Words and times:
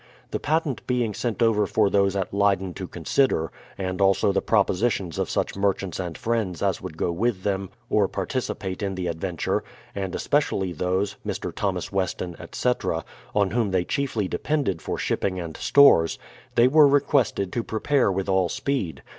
The 0.31 0.39
patent 0.39 0.87
being 0.87 1.13
sent 1.13 1.43
over 1.43 1.67
for 1.67 1.87
those 1.87 2.15
at 2.15 2.33
Leyden 2.33 2.73
to 2.73 2.87
consider, 2.87 3.51
and 3.77 4.01
also 4.01 4.31
the 4.31 4.41
propositions 4.41 5.19
of 5.19 5.29
such 5.29 5.55
merchants 5.55 5.99
and 5.99 6.17
friends 6.17 6.63
as 6.63 6.81
would 6.81 6.97
go 6.97 7.11
with 7.11 7.43
them 7.43 7.69
or 7.87 8.07
participate 8.07 8.81
in 8.81 8.95
the 8.95 9.07
ad 9.07 9.21
venture,— 9.21 9.63
and 9.95 10.15
especially 10.15 10.73
those 10.73 11.17
(Mr. 11.23 11.53
Thomas 11.53 11.91
Weston, 11.91 12.35
etc.), 12.39 13.01
34 13.03 13.03
BRADFORD'S 13.03 13.13
HISTORY 13.27 13.41
on 13.41 13.51
whom 13.51 13.69
they 13.71 13.85
chiefly 13.85 14.27
depended 14.27 14.81
for 14.81 14.97
shipping 14.97 15.39
and 15.39 15.55
stores,— 15.57 16.17
they 16.55 16.67
were 16.67 16.87
requested 16.87 17.53
to 17.53 17.63
prepare 17.63 18.11
with 18.11 18.27
all 18.27 18.49
speed. 18.49 19.03